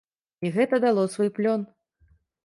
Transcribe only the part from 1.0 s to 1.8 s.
свой плён.